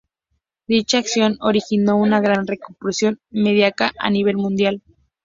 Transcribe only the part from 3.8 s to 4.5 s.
a nivel